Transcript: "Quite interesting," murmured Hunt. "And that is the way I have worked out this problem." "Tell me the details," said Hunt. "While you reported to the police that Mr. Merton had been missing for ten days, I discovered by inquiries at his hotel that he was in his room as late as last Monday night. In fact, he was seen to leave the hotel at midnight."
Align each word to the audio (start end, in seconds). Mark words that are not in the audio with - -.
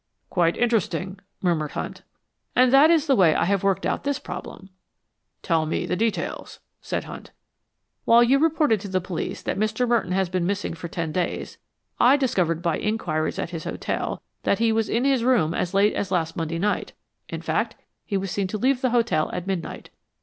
"Quite 0.31 0.57
interesting," 0.57 1.19
murmured 1.43 1.73
Hunt. 1.73 2.01
"And 2.55 2.73
that 2.73 2.89
is 2.89 3.05
the 3.05 3.15
way 3.15 3.35
I 3.35 3.45
have 3.45 3.61
worked 3.63 3.85
out 3.85 4.03
this 4.03 4.17
problem." 4.17 4.71
"Tell 5.43 5.67
me 5.67 5.85
the 5.85 5.95
details," 5.95 6.59
said 6.81 7.03
Hunt. 7.03 7.29
"While 8.05 8.23
you 8.23 8.39
reported 8.39 8.79
to 8.81 8.87
the 8.87 8.99
police 8.99 9.43
that 9.43 9.59
Mr. 9.59 9.87
Merton 9.87 10.11
had 10.13 10.31
been 10.31 10.47
missing 10.47 10.73
for 10.73 10.87
ten 10.87 11.11
days, 11.11 11.59
I 11.99 12.17
discovered 12.17 12.63
by 12.63 12.79
inquiries 12.79 13.37
at 13.37 13.51
his 13.51 13.65
hotel 13.65 14.23
that 14.41 14.57
he 14.57 14.71
was 14.71 14.89
in 14.89 15.05
his 15.05 15.23
room 15.23 15.53
as 15.53 15.75
late 15.75 15.93
as 15.93 16.09
last 16.09 16.35
Monday 16.35 16.57
night. 16.57 16.93
In 17.29 17.43
fact, 17.43 17.75
he 18.03 18.17
was 18.17 18.31
seen 18.31 18.47
to 18.47 18.57
leave 18.57 18.81
the 18.81 18.89
hotel 18.89 19.29
at 19.33 19.45
midnight." 19.45 19.91